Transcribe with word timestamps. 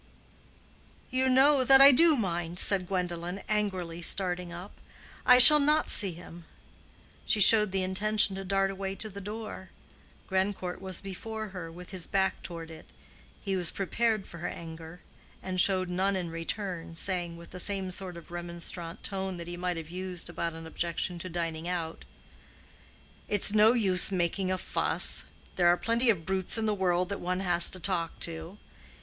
"You 1.11 1.29
know 1.29 1.63
that 1.63 1.79
I 1.79 1.91
do 1.91 2.15
mind," 2.15 2.57
said 2.57 2.87
Gwendolen, 2.87 3.43
angrily, 3.47 4.01
starting 4.01 4.51
up. 4.51 4.71
"I 5.27 5.37
shall 5.37 5.59
not 5.59 5.91
see 5.91 6.11
him." 6.13 6.45
She 7.27 7.39
showed 7.39 7.71
the 7.71 7.83
intention 7.83 8.35
to 8.35 8.43
dart 8.43 8.71
away 8.71 8.95
to 8.95 9.09
the 9.09 9.21
door. 9.21 9.69
Grandcourt 10.25 10.81
was 10.81 11.01
before 11.01 11.49
her, 11.49 11.71
with 11.71 11.91
his 11.91 12.07
back 12.07 12.41
toward 12.41 12.71
it. 12.71 12.87
He 13.43 13.55
was 13.55 13.69
prepared 13.69 14.25
for 14.25 14.39
her 14.39 14.47
anger, 14.47 15.01
and 15.43 15.61
showed 15.61 15.87
none 15.87 16.15
in 16.15 16.31
return, 16.31 16.95
saying, 16.95 17.37
with 17.37 17.51
the 17.51 17.59
same 17.59 17.91
sort 17.91 18.17
of 18.17 18.31
remonstrant 18.31 19.03
tone 19.03 19.37
that 19.37 19.45
he 19.45 19.55
might 19.55 19.77
have 19.77 19.91
used 19.91 20.31
about 20.31 20.53
an 20.53 20.65
objection 20.65 21.19
to 21.19 21.29
dining 21.29 21.67
out, 21.67 22.05
"It's 23.27 23.53
no 23.53 23.73
use 23.73 24.11
making 24.11 24.49
a 24.49 24.57
fuss. 24.57 25.25
There 25.57 25.67
are 25.67 25.77
plenty 25.77 26.09
of 26.09 26.25
brutes 26.25 26.57
in 26.57 26.65
the 26.65 26.73
world 26.73 27.09
that 27.09 27.19
one 27.19 27.41
has 27.41 27.69
to 27.69 27.79
talk 27.79 28.19
to. 28.21 28.57